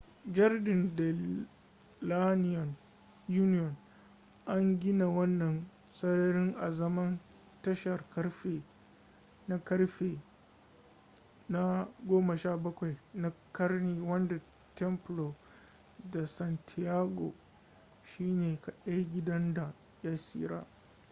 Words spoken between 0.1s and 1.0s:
jardín